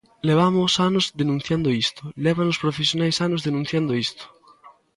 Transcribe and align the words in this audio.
Levamos 0.29 0.71
anos 0.87 1.05
denunciando 1.21 1.69
isto, 1.83 2.03
levan 2.25 2.47
os 2.53 2.61
profesionais 2.63 3.17
anos 3.27 3.41
denunciando 3.47 3.91
isto. 4.05 4.23